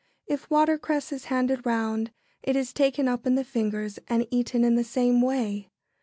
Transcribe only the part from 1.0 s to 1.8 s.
is handed